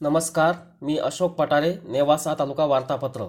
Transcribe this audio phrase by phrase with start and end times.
[0.00, 0.52] नमस्कार
[0.82, 3.26] मी अशोक पटारे नेवासा तालुका वार्तापत्र.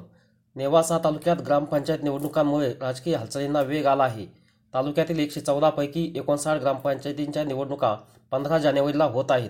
[0.56, 4.26] नेवासा तालुक्यात ग्रामपंचायत निवडणुकांमुळे राजकीय हालचालींना वेग आला आहे.
[4.74, 7.98] तालुक्यातील एकशे चौदापैकी एकोणसाठ ग्रामपंचायतींच्या निवडणुका
[8.32, 9.50] पंधरा जानेवारीला होत आहेत.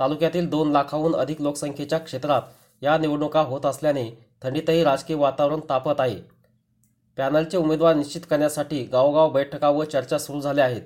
[0.00, 2.42] तालुक्यातील दोन लाखाहून अधिक लोकसंख्येच्या क्षेत्रात
[2.82, 6.16] या निवडणुका होत असल्याने थंडीतही राजकीय वातावरण तापत आहे.
[7.16, 10.82] पॅनलचे उमेदवार निश्चित करण्यासाठी गावोगाव बैठका व चर्चा सुरू झाल्या आहेत.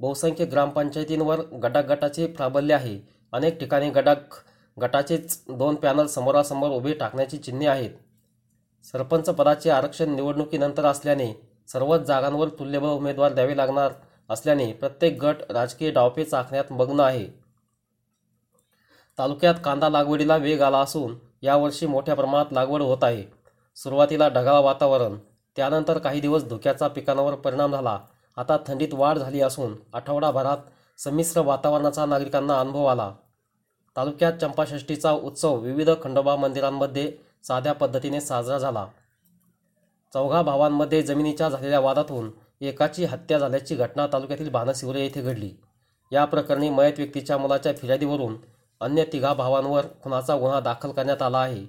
[0.00, 2.98] बहुसंख्य ग्रामपंचायतींवर गटागटाचे प्राबल्य आहे.
[3.32, 4.34] अनेक ठिकाणी गटाक
[4.80, 7.90] गटाचेच दोन पॅनल समोरासमोर उभे टाकण्याची चिन्हे आहेत.
[8.84, 11.32] सरपंच पदाचे आरक्षण निवडणुकीनंतर असल्याने
[11.68, 13.92] सर्वच जागांवर तुल्यबळ उमेदवार द्यावे लागणार
[14.30, 17.26] असल्याने प्रत्येक गट राजकीय डावपेच आखण्यात मग्न आहे.
[19.18, 23.24] तालुक्यात कांदा लागवडीला वेग आला असून यावर्षी मोठ्या प्रमाणात लागवड होत आहे.
[23.76, 25.18] सुरुवातीला ढगाळ वातावरण
[25.56, 27.98] त्यानंतर काही दिवस धुक्याचा पिकांवर परिणाम झाला.
[28.36, 30.56] आता थंडीत वाढ झाली असून आठवडाभरात
[30.98, 33.12] संमिश्र वातावरणाचा नागरिकांना अनुभव आला.
[33.96, 37.10] तालुक्यात चंपाषष्ठीचा उत्सव विविध खंडोबा मंदिरांमध्ये
[37.44, 38.86] साध्या पद्धतीने साजरा झाला.
[40.12, 42.30] चौघा भावांमध्ये जमिनीच्या झालेल्या वादातून
[42.60, 45.50] एकाची हत्या झाल्याची घटना तालुक्यातील भानसिवरे येथे घडली.
[46.12, 48.36] या प्रकरणी मयत व्यक्तीच्या मुलाच्या फिर्यादीवरून
[48.80, 51.64] अन्य तिघा भावांवर खुनाचा गुन्हा दाखल करण्यात आला आहे.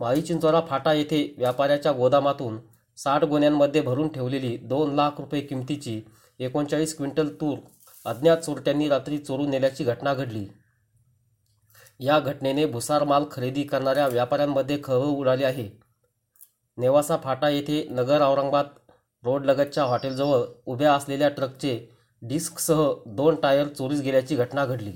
[0.00, 2.58] माळी चिंचोरा फाटा येथे व्यापाऱ्याच्या गोदामातून
[2.98, 6.00] साठ गुन्ह्यांमध्ये भरून ठेवलेली दोन लाख रुपये किमतीची
[6.40, 7.58] एकोणचाळीस क्विंटल तूर
[8.06, 10.46] अज्ञात चोरट्यांनी रात्री चोरून नेल्याची घटना घडली.
[12.02, 15.70] या घटनेने भुसार माल खरेदी करणाऱ्या व्यापाऱ्यांमध्ये खळबळ उडाली आहे.
[16.76, 18.66] नेवासा फाटा येथे नगर औरंगाबाद
[19.24, 21.86] रोडलगतच्या हॉटेलजवळ उभ्या असलेल्या ट्रकचे
[22.22, 24.92] डिस्कसह दोन टायर चोरीस गेल्याची घटना घडली.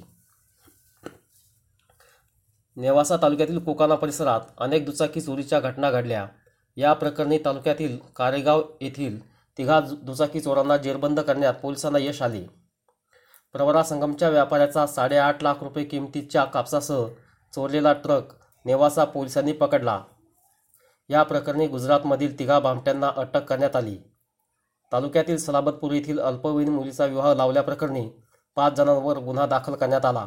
[2.76, 6.26] नेवासा तालुक्यातील कोकाना परिसरात अनेक दुचाकी चोरीच्या घटना घडल्या.
[6.76, 12.65] या प्रकरणी तालुक्यातील कारेगाव येथील तिघा दु- दुचाकी चोरांना जेरबंद करण्यात पोलिसांना यश आले.
[13.56, 17.06] प्रवरा संगमच्या व्यापाऱ्याचा साडेआठ लाख रुपये किमतीच्या कापसासह
[17.54, 18.32] चोरलेला ट्रक
[18.64, 20.02] नेवासा पोलिसांनी पकडला.
[21.08, 23.96] या प्रकरणी गुजरातमधील तिघा भामट्यांना अटक करण्यात आली.
[24.92, 28.08] तालुक्यातील सलाबतपूर येथील अल्पवयीन मुलीचा विवाह लावल्याप्रकरणी
[28.56, 30.26] पाच जणांवर गुन्हा दाखल करण्यात आला.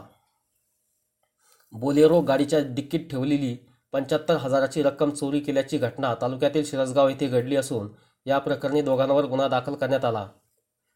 [1.72, 3.56] बोलेरो गाडीच्या डिक्कीत ठेवलेली
[3.94, 7.88] पंच्याहत्तर हजाराची रक्कम चोरी केल्याची घटना तालुक्यातील शिरसगाव येथे घडली असून
[8.26, 10.28] या प्रकरणी दोघांवर गुन्हा दाखल करण्यात आला.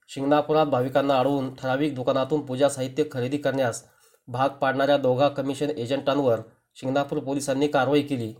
[0.07, 3.83] शिंगणापुरात भाविकांना अडवून ठराविक दुकानातून पूजा साहित्य खरेदी करण्यास
[4.27, 6.39] भाग पाडणाऱ्या दोघा कमिशन एजंटांवर
[6.75, 8.33] शिंगणापूर पोलिसांनी कारवाई केली.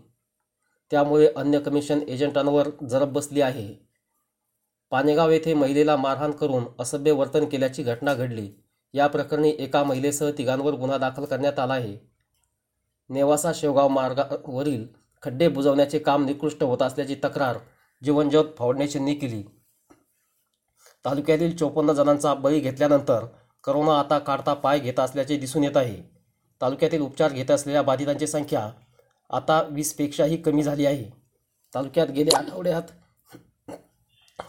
[0.90, 3.74] त्यामुळे अन्य कमिशन एजंटांवर जरब बसली आहे.
[4.90, 8.50] पानेगाव येथे महिलेला मारहाण करून असभ्य वर्तन केल्याची घटना घडली.
[8.94, 11.96] या प्रकरणी एका महिलेसह तिघांवर गुन्हा दाखल करण्यात आला आहे.
[13.08, 14.86] नेवासा शेवगाव मार्गावरील
[15.22, 17.56] खड्डे बुजवण्याचे काम निकृष्ट होत असल्याची तक्रार
[18.04, 19.44] जीवनज्योत फाउंडेशनने केली.
[21.04, 23.26] तालुक्यातील चोपन्न जणांचा बळी घेतल्यानंतर
[23.64, 25.96] करोना आता काढता पाय घेत असल्याचे दिसून येत आहे.
[26.60, 28.70] तालुक्यातील उपचार घेत असलेल्या बाधितांची संख्या
[29.30, 31.04] आता वीसपेक्षाही कमी झाली आहे.
[31.74, 32.82] तालुक्यात गेल्या आठवड्यात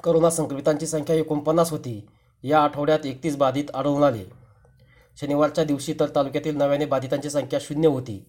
[0.04, 2.08] करोना संक्रमितांची संख्या एकोणपन्नास होती.
[2.44, 4.26] या आठवड्यात एकतीस बाधित आढळून आले.
[5.22, 8.26] शनिवारच्या दिवशी तर तालुक्यातील नव्याने बाधितांची संख्या शून्य होती.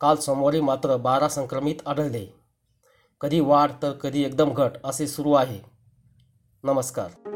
[0.00, 2.26] काल सोमवारी मात्र बारा संक्रमित आढळले.
[3.20, 5.58] कधी वाढ तर कधी एकदम घट असे सुरू आहे.
[6.64, 7.27] नमस्कार.